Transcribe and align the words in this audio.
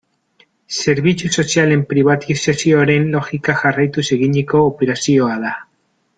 Zerbitzu 0.77 1.29
sozialen 1.43 1.83
pribatizazioaren 1.91 3.05
logika 3.17 3.59
jarraituz 3.61 4.07
eginiko 4.19 4.65
operazioa 4.73 5.39
da. 5.47 5.55